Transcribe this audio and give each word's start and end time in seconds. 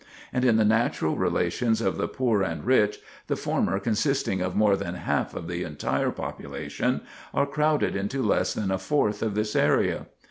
And 0.33 0.43
in 0.43 0.55
the 0.57 0.65
natural 0.65 1.15
relations 1.15 1.79
of 1.79 1.95
the 1.97 2.07
poor 2.07 2.41
and 2.41 2.65
rich, 2.65 2.99
the 3.27 3.35
former 3.35 3.77
consisting 3.79 4.41
of 4.41 4.55
more 4.55 4.75
than 4.75 4.95
half 4.95 5.35
of 5.35 5.47
the 5.47 5.61
entire 5.61 6.09
population, 6.09 7.01
are 7.35 7.45
crowded 7.45 7.95
into 7.95 8.23
less 8.23 8.51
than 8.55 8.71
a 8.71 8.79
fourth 8.79 9.21
of 9.21 9.35
this 9.35 9.55
area. 9.55 10.07